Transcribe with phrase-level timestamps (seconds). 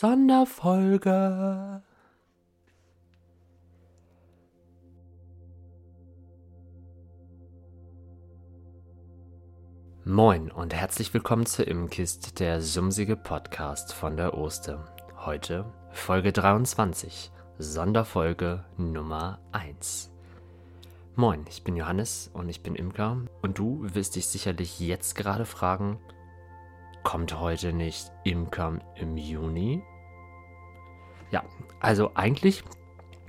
[0.00, 1.82] Sonderfolge.
[10.04, 14.86] Moin und herzlich willkommen zur Imkist, der sumsige Podcast von der Oster.
[15.16, 20.12] Heute Folge 23, Sonderfolge Nummer 1.
[21.16, 25.44] Moin, ich bin Johannes und ich bin Imker und du wirst dich sicherlich jetzt gerade
[25.44, 25.98] fragen,
[27.02, 29.82] kommt heute nicht Imker im Juni?
[31.30, 31.44] Ja,
[31.80, 32.64] also eigentlich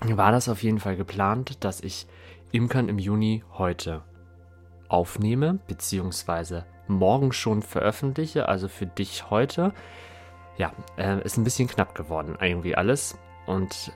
[0.01, 2.07] war das auf jeden Fall geplant, dass ich
[2.51, 4.03] Imkern im Juni heute
[4.87, 9.73] aufnehme, beziehungsweise morgen schon veröffentliche, also für dich heute.
[10.57, 13.17] Ja, äh, ist ein bisschen knapp geworden, irgendwie alles.
[13.45, 13.93] Und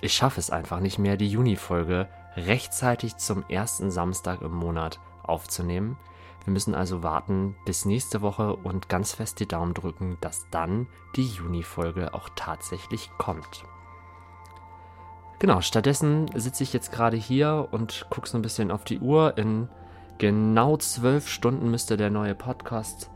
[0.00, 5.98] ich schaffe es einfach nicht mehr, die Juni-Folge rechtzeitig zum ersten Samstag im Monat aufzunehmen.
[6.48, 10.86] Wir müssen also warten bis nächste Woche und ganz fest die Daumen drücken, dass dann
[11.14, 13.64] die Juni-Folge auch tatsächlich kommt.
[15.40, 19.36] Genau, stattdessen sitze ich jetzt gerade hier und gucke so ein bisschen auf die Uhr.
[19.36, 19.68] In
[20.16, 23.10] genau zwölf Stunden müsste der neue Podcast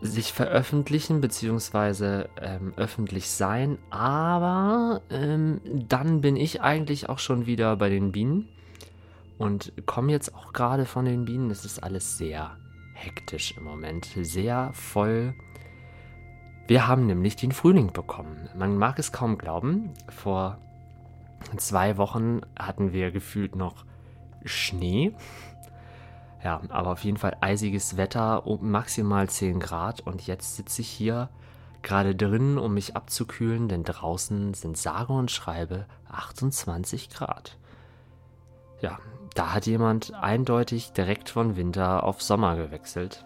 [0.00, 2.24] sich veröffentlichen bzw.
[2.40, 3.76] Ähm, öffentlich sein.
[3.90, 8.48] Aber ähm, dann bin ich eigentlich auch schon wieder bei den Bienen
[9.38, 11.50] und komme jetzt auch gerade von den Bienen.
[11.50, 12.56] Es ist alles sehr
[12.94, 15.34] hektisch im Moment, sehr voll.
[16.66, 18.48] Wir haben nämlich den Frühling bekommen.
[18.56, 19.92] Man mag es kaum glauben.
[20.08, 20.58] Vor
[21.56, 23.84] zwei Wochen hatten wir gefühlt noch
[24.44, 25.12] Schnee.
[26.42, 30.00] Ja, aber auf jeden Fall eisiges Wetter, maximal 10 Grad.
[30.00, 31.28] Und jetzt sitze ich hier
[31.82, 37.58] gerade drin, um mich abzukühlen, denn draußen sind sage und schreibe 28 Grad.
[38.80, 38.98] Ja,
[39.34, 43.24] da hat jemand eindeutig direkt von Winter auf Sommer gewechselt.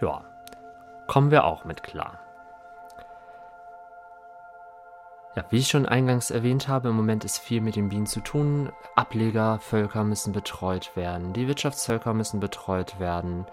[0.00, 0.24] Ja,
[1.06, 2.20] kommen wir auch mit klar.
[5.36, 8.20] Ja, wie ich schon eingangs erwähnt habe, im Moment ist viel mit den Bienen zu
[8.20, 8.70] tun.
[8.94, 13.46] Ablegervölker müssen betreut werden, die Wirtschaftsvölker müssen betreut werden.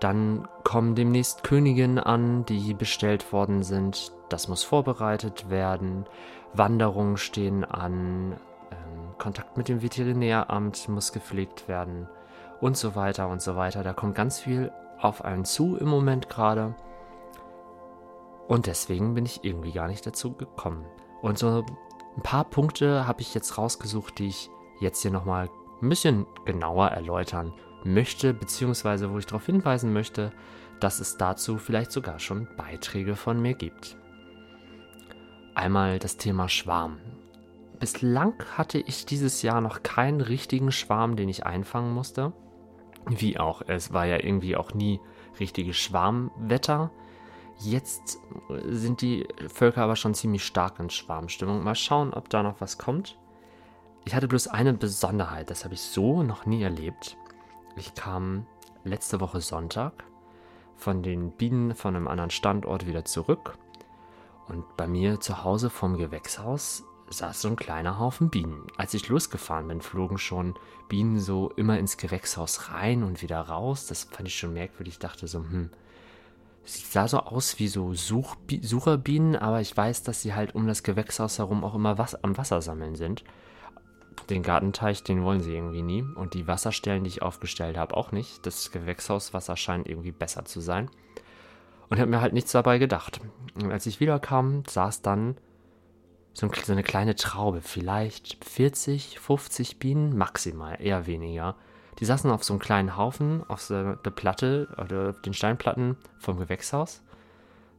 [0.00, 4.10] Dann kommen demnächst Königinnen an, die bestellt worden sind.
[4.30, 6.06] Das muss vorbereitet werden.
[6.54, 8.36] Wanderungen stehen an.
[9.18, 12.08] Kontakt mit dem Veterinäramt muss gepflegt werden.
[12.60, 13.82] Und so weiter und so weiter.
[13.82, 16.74] Da kommt ganz viel auf einen zu im Moment gerade.
[18.48, 20.84] Und deswegen bin ich irgendwie gar nicht dazu gekommen.
[21.22, 21.64] Und so
[22.16, 25.48] ein paar Punkte habe ich jetzt rausgesucht, die ich jetzt hier nochmal
[25.80, 27.52] ein bisschen genauer erläutern
[27.84, 30.32] möchte, beziehungsweise wo ich darauf hinweisen möchte,
[30.80, 33.96] dass es dazu vielleicht sogar schon Beiträge von mir gibt.
[35.54, 36.98] Einmal das Thema Schwarm.
[37.82, 42.32] Bislang hatte ich dieses Jahr noch keinen richtigen Schwarm, den ich einfangen musste.
[43.06, 45.00] Wie auch, es war ja irgendwie auch nie
[45.40, 46.92] richtiges Schwarmwetter.
[47.58, 48.20] Jetzt
[48.66, 51.64] sind die Völker aber schon ziemlich stark in Schwarmstimmung.
[51.64, 53.18] Mal schauen, ob da noch was kommt.
[54.04, 57.16] Ich hatte bloß eine Besonderheit, das habe ich so noch nie erlebt.
[57.74, 58.46] Ich kam
[58.84, 60.04] letzte Woche Sonntag
[60.76, 63.58] von den Bienen von einem anderen Standort wieder zurück.
[64.46, 68.66] Und bei mir zu Hause vom Gewächshaus saß so ein kleiner Haufen Bienen.
[68.76, 70.54] Als ich losgefahren bin, flogen schon
[70.88, 73.86] Bienen so immer ins Gewächshaus rein und wieder raus.
[73.86, 74.94] Das fand ich schon merkwürdig.
[74.94, 75.70] Ich dachte so, hm,
[76.64, 80.66] Sie sah so aus wie so Such Sucherbienen, aber ich weiß, dass sie halt um
[80.66, 83.24] das Gewächshaus herum auch immer was am Wasser sammeln sind.
[84.30, 86.02] Den Gartenteich, den wollen sie irgendwie nie.
[86.02, 88.46] Und die Wasserstellen, die ich aufgestellt habe, auch nicht.
[88.46, 90.88] Das Gewächshauswasser scheint irgendwie besser zu sein.
[91.88, 93.20] Und ich habe mir halt nichts dabei gedacht.
[93.56, 95.36] Und als ich wiederkam, saß dann
[96.34, 97.60] so eine kleine Traube.
[97.60, 101.56] Vielleicht 40, 50 Bienen, maximal, eher weniger
[101.98, 106.38] die saßen auf so einem kleinen Haufen auf der, Platte oder auf den Steinplatten vom
[106.38, 107.02] Gewächshaus.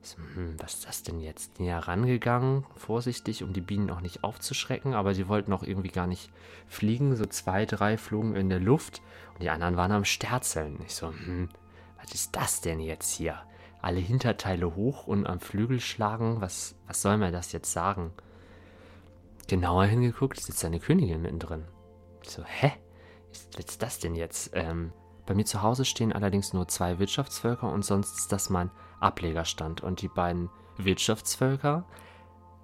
[0.02, 1.60] So, hm, was ist das denn jetzt?
[1.60, 6.08] Näher rangegangen, vorsichtig, um die Bienen auch nicht aufzuschrecken, aber sie wollten auch irgendwie gar
[6.08, 6.30] nicht
[6.68, 7.16] fliegen.
[7.16, 9.02] So zwei, drei flogen in der Luft
[9.34, 10.80] und die anderen waren am Sterzeln.
[10.86, 11.50] Ich so, hm,
[12.02, 13.42] was ist das denn jetzt hier?
[13.82, 16.40] Alle Hinterteile hoch und am Flügel schlagen.
[16.40, 18.12] Was, was soll mir das jetzt sagen?
[19.48, 21.66] Genauer hingeguckt, sitzt eine Königin mittendrin.
[22.24, 22.74] So, hä?
[23.56, 24.52] was ist das denn jetzt?
[24.54, 24.92] Ähm,
[25.26, 29.82] bei mir zu Hause stehen allerdings nur zwei Wirtschaftsvölker und sonst ist das mein Ablegerstand.
[29.82, 31.86] Und die beiden Wirtschaftsvölker,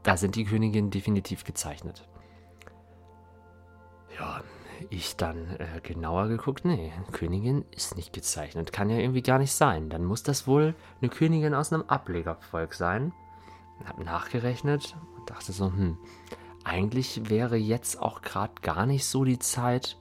[0.03, 2.07] da sind die Königinnen definitiv gezeichnet.
[4.17, 4.41] Ja,
[4.89, 8.73] ich dann äh, genauer geguckt, nee, Königin ist nicht gezeichnet.
[8.73, 9.89] Kann ja irgendwie gar nicht sein.
[9.89, 13.13] Dann muss das wohl eine Königin aus einem Ablegervolk sein.
[13.85, 15.97] Hab nachgerechnet und dachte so, hm,
[16.69, 19.97] eigentlich wäre jetzt auch gerade gar nicht so die Zeit,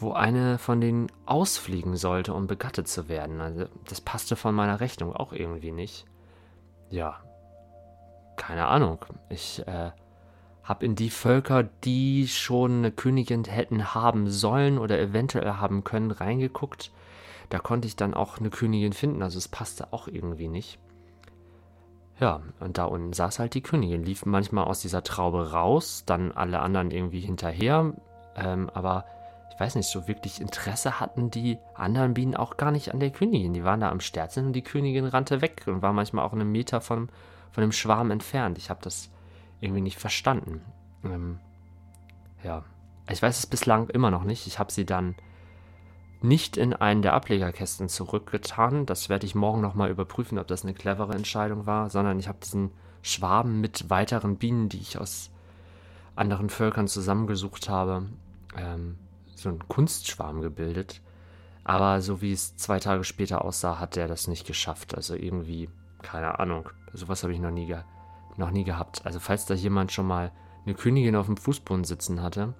[0.00, 3.40] wo eine von denen ausfliegen sollte, um begattet zu werden.
[3.40, 6.06] Also das passte von meiner Rechnung auch irgendwie nicht.
[6.90, 7.22] Ja,
[8.36, 9.04] keine Ahnung.
[9.28, 9.92] Ich äh,
[10.62, 16.10] habe in die Völker, die schon eine Königin hätten haben sollen oder eventuell haben können,
[16.10, 16.92] reingeguckt.
[17.50, 20.78] Da konnte ich dann auch eine Königin finden, also es passte auch irgendwie nicht.
[22.20, 26.30] Ja, und da unten saß halt die Königin, lief manchmal aus dieser Traube raus, dann
[26.32, 27.92] alle anderen irgendwie hinterher,
[28.36, 29.04] ähm, aber
[29.54, 33.10] ich weiß nicht, so wirklich Interesse hatten die anderen Bienen auch gar nicht an der
[33.10, 33.52] Königin.
[33.52, 36.50] Die waren da am Sterzen und die Königin rannte weg und war manchmal auch einen
[36.50, 37.08] Meter von,
[37.52, 38.58] von dem Schwarm entfernt.
[38.58, 39.10] Ich habe das
[39.60, 40.62] irgendwie nicht verstanden.
[41.04, 41.38] Ähm,
[42.42, 42.64] ja,
[43.08, 44.48] ich weiß es bislang immer noch nicht.
[44.48, 45.14] Ich habe sie dann
[46.24, 48.86] nicht in einen der Ablegerkästen zurückgetan.
[48.86, 52.38] Das werde ich morgen nochmal überprüfen, ob das eine clevere Entscheidung war, sondern ich habe
[52.42, 52.70] diesen
[53.02, 55.30] Schwaben mit weiteren Bienen, die ich aus
[56.16, 58.06] anderen Völkern zusammengesucht habe,
[58.56, 58.96] ähm,
[59.34, 61.00] so einen Kunstschwarm gebildet.
[61.64, 64.94] Aber so wie es zwei Tage später aussah, hat der das nicht geschafft.
[64.94, 65.68] Also irgendwie,
[66.02, 66.68] keine Ahnung.
[66.92, 67.74] Sowas habe ich noch nie,
[68.36, 69.04] noch nie gehabt.
[69.04, 70.32] Also falls da jemand schon mal
[70.64, 72.54] eine Königin auf dem Fußboden sitzen hatte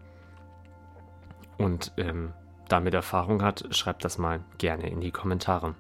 [1.59, 2.33] und ähm,
[2.69, 5.75] damit Erfahrung hat, schreibt das mal gerne in die Kommentare.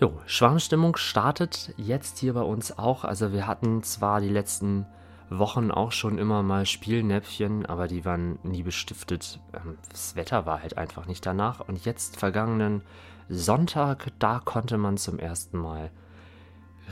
[0.00, 3.04] Jo, Schwarmstimmung startet jetzt hier bei uns auch.
[3.04, 4.86] Also wir hatten zwar die letzten
[5.28, 9.40] Wochen auch schon immer mal Spielnäpfchen, aber die waren nie bestiftet.
[9.52, 11.60] Ähm, das Wetter war halt einfach nicht danach.
[11.60, 12.82] Und jetzt vergangenen
[13.28, 15.90] Sonntag, da konnte man zum ersten Mal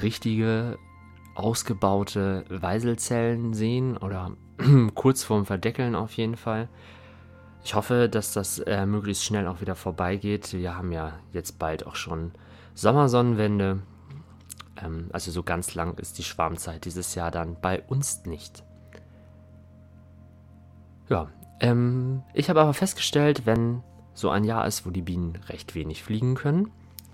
[0.03, 0.79] richtige
[1.35, 4.33] ausgebaute Weiselzellen sehen oder
[4.95, 6.69] kurz vorm Verdeckeln auf jeden Fall.
[7.65, 10.53] Ich hoffe, dass das äh, möglichst schnell auch wieder vorbeigeht.
[10.53, 12.33] Wir haben ja jetzt bald auch schon
[12.75, 13.83] Sommersonnenwende.
[14.83, 18.65] Ähm, also so ganz lang ist die Schwarmzeit dieses Jahr dann bei uns nicht.
[21.09, 21.29] Ja,
[21.61, 23.83] ähm, ich habe aber festgestellt, wenn
[24.15, 26.71] so ein Jahr ist, wo die Bienen recht wenig fliegen können,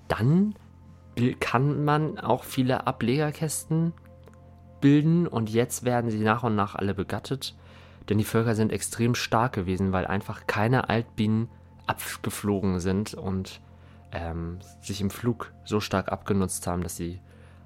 [0.09, 0.55] dann
[1.41, 3.93] kann man auch viele Ablegerkästen
[4.81, 7.55] bilden und jetzt werden sie nach und nach alle begattet,
[8.09, 11.49] denn die Völker sind extrem stark gewesen, weil einfach keine Altbienen
[11.87, 13.61] abgeflogen sind und
[14.13, 17.21] ähm, sich im Flug so stark abgenutzt haben, dass sie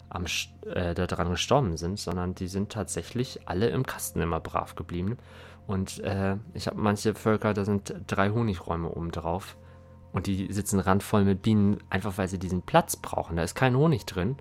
[0.08, 0.25] am,
[0.73, 5.19] äh, daran gestorben sind, sondern die sind tatsächlich alle im Kasten immer brav geblieben.
[5.67, 9.56] Und äh, ich habe manche Völker, da sind drei Honigräume oben drauf.
[10.12, 13.37] Und die sitzen randvoll mit Bienen, einfach weil sie diesen Platz brauchen.
[13.37, 14.37] Da ist kein Honig drin,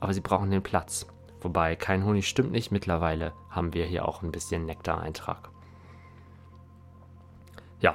[0.00, 1.06] aber sie brauchen den Platz.
[1.40, 2.70] Wobei kein Honig stimmt nicht.
[2.70, 5.50] Mittlerweile haben wir hier auch ein bisschen Nektareintrag.
[7.80, 7.94] Ja,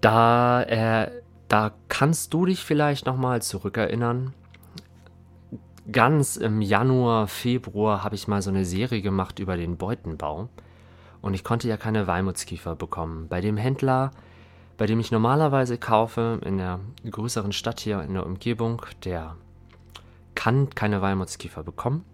[0.00, 1.10] da, äh,
[1.48, 4.34] da kannst du dich vielleicht nochmal zurückerinnern
[5.90, 10.48] ganz im Januar, Februar habe ich mal so eine Serie gemacht über den Beutenbau.
[11.20, 13.28] Und ich konnte ja keine Weimutskiefer bekommen.
[13.28, 14.12] Bei dem Händler,
[14.76, 16.80] bei dem ich normalerweise kaufe, in der
[17.10, 19.36] größeren Stadt hier in der Umgebung, der
[20.38, 22.04] kann keine Weimutskiefer bekommen.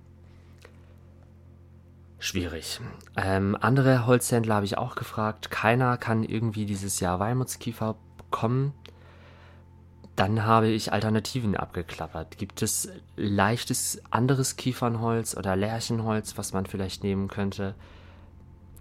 [2.18, 2.80] Schwierig.
[3.18, 5.50] Ähm, andere Holzhändler habe ich auch gefragt.
[5.50, 8.72] Keiner kann irgendwie dieses Jahr Weimutskiefer bekommen.
[10.16, 12.38] Dann habe ich Alternativen abgeklappert.
[12.38, 17.74] Gibt es leichtes anderes Kiefernholz oder Lärchenholz, was man vielleicht nehmen könnte?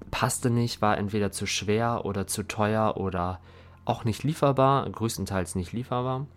[0.10, 3.42] Passte nicht, war entweder zu schwer oder zu teuer oder
[3.84, 6.28] auch nicht lieferbar, größtenteils nicht lieferbar.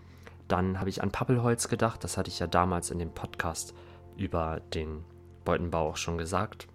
[0.49, 3.75] Dann habe ich an Pappelholz gedacht, das hatte ich ja damals in dem Podcast
[4.17, 5.05] über den
[5.45, 6.69] Beutenbau auch schon gesagt.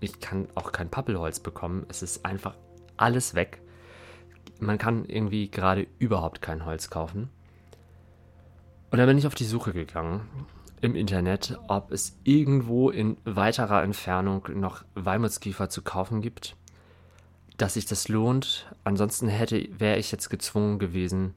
[0.00, 2.56] Ich kann auch kein Pappelholz bekommen, es ist einfach
[2.96, 3.60] alles weg
[4.60, 7.30] man kann irgendwie gerade überhaupt kein Holz kaufen.
[8.90, 10.28] Und dann bin ich auf die Suche gegangen
[10.80, 16.56] im Internet, ob es irgendwo in weiterer Entfernung noch Walmutskiefer zu kaufen gibt,
[17.56, 18.72] dass sich das lohnt.
[18.82, 21.36] Ansonsten hätte, wäre ich jetzt gezwungen gewesen,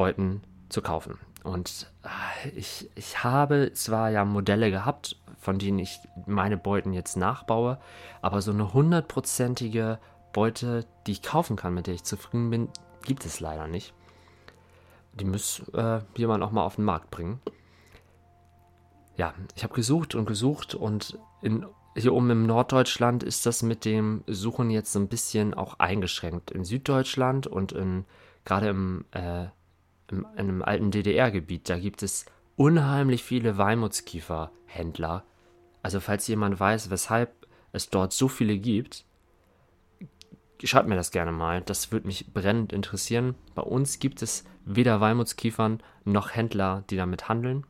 [0.00, 0.40] Beuten
[0.70, 1.18] zu kaufen.
[1.44, 7.18] Und äh, ich, ich habe zwar ja Modelle gehabt, von denen ich meine Beuten jetzt
[7.18, 7.78] nachbaue,
[8.22, 9.98] aber so eine hundertprozentige
[10.32, 12.68] Beute, die ich kaufen kann, mit der ich zufrieden bin,
[13.04, 13.92] gibt es leider nicht.
[15.12, 17.38] Die muss äh, jemand auch mal auf den Markt bringen.
[19.18, 23.84] Ja, ich habe gesucht und gesucht und in, hier oben im Norddeutschland ist das mit
[23.84, 26.52] dem Suchen jetzt so ein bisschen auch eingeschränkt.
[26.52, 28.06] In Süddeutschland und in,
[28.46, 29.48] gerade im, äh,
[30.12, 32.26] in einem alten DDR-Gebiet, da gibt es
[32.56, 35.24] unheimlich viele Weimutskieferhändler.
[35.82, 39.04] Also falls jemand weiß, weshalb es dort so viele gibt,
[40.62, 41.62] schreibt mir das gerne mal.
[41.62, 43.34] Das würde mich brennend interessieren.
[43.54, 47.64] Bei uns gibt es weder Walmutskiefern noch Händler, die damit handeln.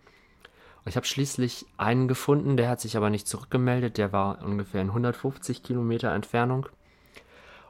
[0.86, 3.98] Ich habe schließlich einen gefunden, der hat sich aber nicht zurückgemeldet.
[3.98, 6.68] Der war ungefähr in 150 Kilometer Entfernung.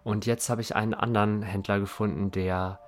[0.05, 2.79] Und jetzt habe ich einen anderen Händler gefunden, der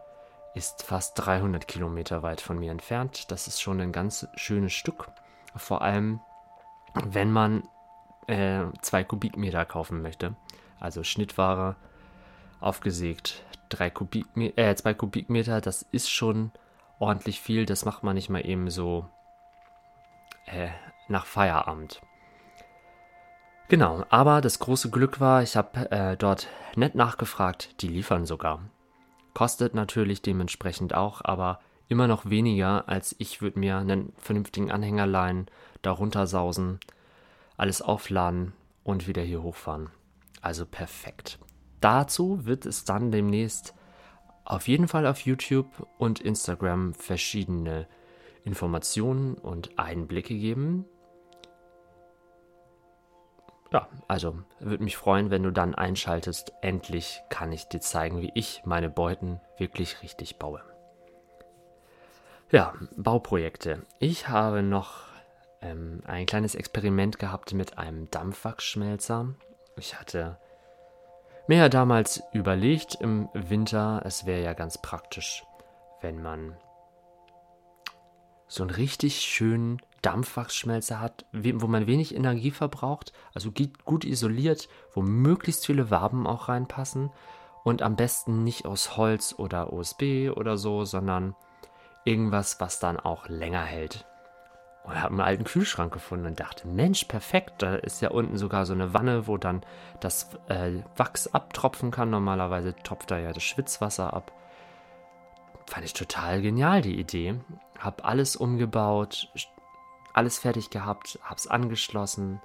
[0.55, 3.31] ist fast 300 Kilometer weit von mir entfernt.
[3.31, 5.09] Das ist schon ein ganz schönes Stück.
[5.57, 6.21] Vor allem,
[6.95, 7.69] wenn man
[8.27, 10.35] äh, zwei Kubikmeter kaufen möchte.
[10.79, 11.77] Also Schnittware
[12.61, 16.53] aufgesägt, drei Kubikme äh, zwei Kubikmeter, das ist schon
[16.99, 17.67] ordentlich viel.
[17.67, 19.07] Das macht man nicht mal eben so
[20.47, 20.69] äh,
[21.09, 22.01] nach Feierabend.
[23.69, 28.61] Genau, aber das große Glück war, ich habe äh, dort nett nachgefragt, die liefern sogar.
[29.35, 35.07] Kostet natürlich dementsprechend auch, aber immer noch weniger, als ich würde mir einen vernünftigen Anhänger
[35.07, 35.47] leihen,
[35.83, 36.81] darunter sausen,
[37.57, 38.53] alles aufladen
[38.85, 39.91] und wieder hier hochfahren.
[40.41, 41.39] Also perfekt.
[41.81, 43.75] Dazu wird es dann demnächst
[44.45, 47.87] auf jeden Fall auf YouTube und Instagram verschiedene
[48.45, 50.85] Informationen und Einblicke geben.
[53.73, 56.53] Ja, also würde mich freuen, wenn du dann einschaltest.
[56.61, 60.63] Endlich kann ich dir zeigen, wie ich meine Beuten wirklich richtig baue.
[62.51, 63.87] Ja, Bauprojekte.
[63.99, 65.05] Ich habe noch
[65.63, 69.35] ähm, ein kleines Experiment gehabt mit einem Dampfwachsschmelzer.
[69.77, 70.37] Ich hatte
[71.47, 75.45] mir ja damals überlegt im Winter, es wäre ja ganz praktisch,
[76.03, 76.59] wenn man
[78.53, 83.51] so einen richtig schönen Dampfwachsschmelzer hat, wo man wenig Energie verbraucht, also
[83.85, 87.11] gut isoliert, wo möglichst viele Waben auch reinpassen
[87.65, 91.35] und am besten nicht aus Holz oder USB oder so, sondern
[92.05, 94.07] irgendwas, was dann auch länger hält.
[94.85, 98.67] Und habe einen alten Kühlschrank gefunden und dachte, Mensch, perfekt, da ist ja unten sogar
[98.67, 99.63] so eine Wanne, wo dann
[100.01, 102.11] das äh, Wachs abtropfen kann.
[102.11, 104.33] Normalerweise tropft da ja das Schwitzwasser ab.
[105.73, 107.41] Fand ich total genial, die Idee.
[107.79, 109.33] Hab alles umgebaut,
[110.13, 112.43] alles fertig gehabt, hab's angeschlossen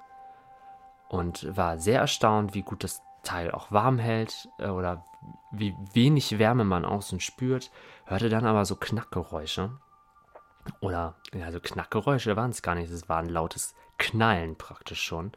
[1.10, 5.04] und war sehr erstaunt, wie gut das Teil auch warm hält äh, oder
[5.52, 7.70] wie wenig Wärme man außen spürt.
[8.06, 9.72] Hörte dann aber so Knackgeräusche
[10.80, 11.16] oder,
[11.52, 12.90] so Knackgeräusche waren es gar nicht.
[12.90, 15.32] Es war ein lautes Knallen praktisch schon.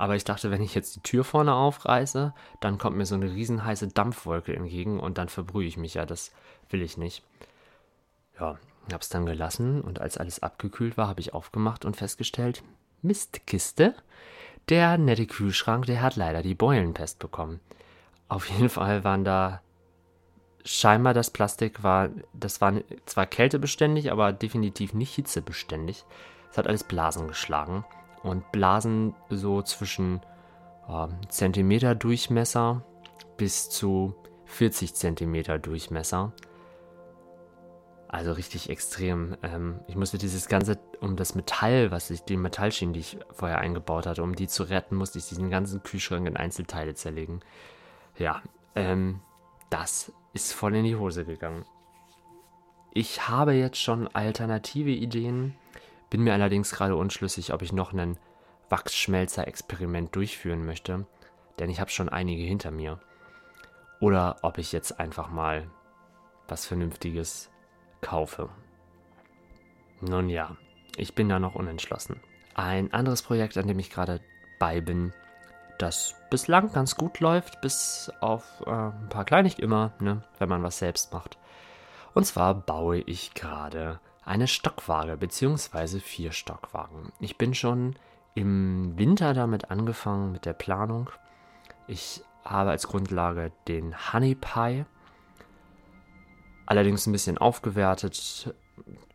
[0.00, 3.30] Aber ich dachte, wenn ich jetzt die Tür vorne aufreiße, dann kommt mir so eine
[3.30, 6.06] riesenheiße Dampfwolke entgegen und dann verbrühe ich mich ja.
[6.06, 6.32] Das
[6.70, 7.22] will ich nicht.
[8.40, 8.56] Ja,
[8.90, 12.62] hab's dann gelassen und als alles abgekühlt war, habe ich aufgemacht und festgestellt,
[13.02, 13.94] Mistkiste.
[14.70, 17.60] Der nette Kühlschrank, der hat leider die Beulenpest bekommen.
[18.30, 19.60] Auf jeden Fall waren da
[20.64, 22.72] scheinbar das Plastik war, das war
[23.04, 26.06] zwar kältebeständig, aber definitiv nicht hitzebeständig.
[26.50, 27.84] Es hat alles Blasen geschlagen.
[28.22, 30.20] Und Blasen so zwischen
[30.88, 32.82] äh, Zentimeter Durchmesser
[33.36, 36.32] bis zu 40 Zentimeter Durchmesser.
[38.08, 39.36] Also richtig extrem.
[39.42, 43.58] Ähm, ich musste dieses ganze, um das Metall, was ich, die Metallschienen, die ich vorher
[43.58, 47.40] eingebaut hatte, um die zu retten, musste ich diesen ganzen Kühlschrank in Einzelteile zerlegen.
[48.18, 48.42] Ja,
[48.74, 49.20] ähm,
[49.70, 51.64] das ist voll in die Hose gegangen.
[52.92, 55.54] Ich habe jetzt schon alternative Ideen,
[56.10, 58.18] bin mir allerdings gerade unschlüssig, ob ich noch ein
[58.68, 61.06] Wachsschmelzer-Experiment durchführen möchte,
[61.58, 63.00] denn ich habe schon einige hinter mir.
[64.00, 65.70] Oder ob ich jetzt einfach mal
[66.48, 67.50] was Vernünftiges
[68.00, 68.48] kaufe.
[70.00, 70.56] Nun ja,
[70.96, 72.20] ich bin da noch unentschlossen.
[72.54, 74.20] Ein anderes Projekt, an dem ich gerade
[74.58, 75.12] bei bin,
[75.78, 80.62] das bislang ganz gut läuft, bis auf äh, ein paar Kleinigkeiten immer, ne, wenn man
[80.62, 81.38] was selbst macht.
[82.14, 85.98] Und zwar baue ich gerade eine Stockwaage bzw.
[86.00, 87.12] vier Stockwagen.
[87.20, 87.96] Ich bin schon
[88.34, 91.10] im Winter damit angefangen mit der Planung.
[91.86, 94.84] Ich habe als Grundlage den Honey Pie,
[96.66, 98.54] allerdings ein bisschen aufgewertet,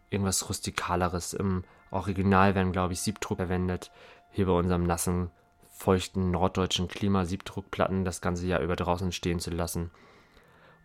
[0.10, 1.34] irgendwas rustikaleres.
[1.34, 3.92] Im Original werden, glaube ich, Siebdruck verwendet.
[4.32, 5.32] Hier bei unserem nassen
[5.70, 9.92] feuchten norddeutschen Klima Siebdruckplatten das ganze Jahr über draußen stehen zu lassen.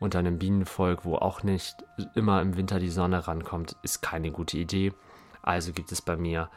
[0.00, 1.84] Unter einem Bienenvolk, wo auch nicht
[2.16, 4.92] immer im Winter die Sonne rankommt, ist keine gute Idee.
[5.42, 6.50] Also gibt es bei mir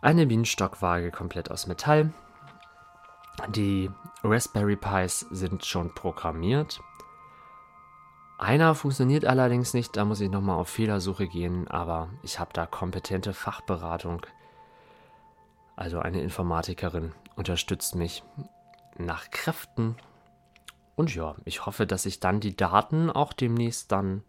[0.00, 2.12] eine Bienenstockwaage komplett aus Metall.
[3.48, 3.90] Die
[4.24, 6.80] Raspberry Pis sind schon programmiert.
[8.38, 12.66] Einer funktioniert allerdings nicht, da muss ich nochmal auf Fehlersuche gehen, aber ich habe da
[12.66, 14.26] kompetente Fachberatung
[15.78, 18.24] also eine Informatikerin, unterstützt mich
[18.96, 19.96] nach Kräften.
[20.98, 24.24] Und ja, ich hoffe, dass ich dann die Daten auch demnächst dann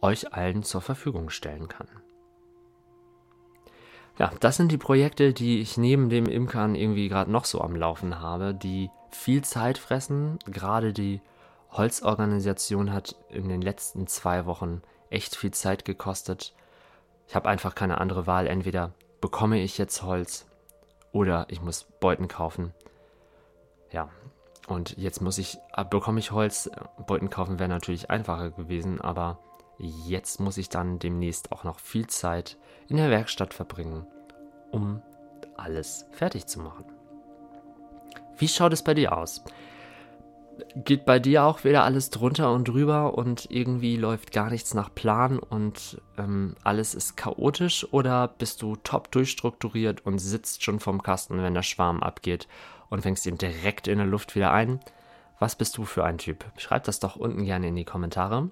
[0.00, 1.88] euch allen zur Verfügung stellen kann.
[4.18, 7.76] Ja, das sind die Projekte, die ich neben dem Imkern irgendwie gerade noch so am
[7.76, 10.38] Laufen habe, die viel Zeit fressen.
[10.46, 11.20] Gerade die
[11.70, 14.80] Holzorganisation hat in den letzten zwei Wochen
[15.10, 16.54] echt viel Zeit gekostet.
[17.28, 18.46] Ich habe einfach keine andere Wahl.
[18.46, 20.46] Entweder bekomme ich jetzt Holz
[21.12, 22.72] oder ich muss Beuten kaufen.
[23.92, 24.08] Ja,
[24.70, 25.58] Und jetzt muss ich,
[25.90, 26.70] bekomme ich Holz.
[27.04, 29.40] Beuten kaufen wäre natürlich einfacher gewesen, aber
[29.78, 34.06] jetzt muss ich dann demnächst auch noch viel Zeit in der Werkstatt verbringen,
[34.70, 35.02] um
[35.56, 36.84] alles fertig zu machen.
[38.38, 39.42] Wie schaut es bei dir aus?
[40.76, 44.94] Geht bei dir auch wieder alles drunter und drüber und irgendwie läuft gar nichts nach
[44.94, 51.02] Plan und ähm, alles ist chaotisch oder bist du top durchstrukturiert und sitzt schon vom
[51.02, 52.46] Kasten, wenn der Schwarm abgeht
[52.90, 54.80] und fängst ihn direkt in der Luft wieder ein?
[55.38, 56.44] Was bist du für ein Typ?
[56.58, 58.50] Schreib das doch unten gerne in die Kommentare.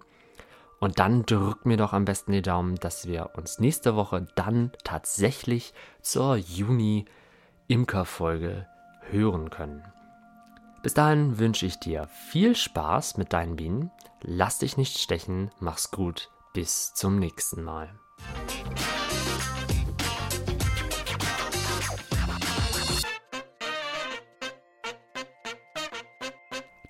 [0.81, 4.73] Und dann drück mir doch am besten die Daumen, dass wir uns nächste Woche dann
[4.85, 8.67] tatsächlich zur Juni-Imker-Folge
[9.11, 9.83] hören können.
[10.83, 13.91] Bis dahin wünsche ich dir viel Spaß mit deinen Bienen.
[14.23, 17.91] Lass dich nicht stechen, mach's gut, bis zum nächsten Mal.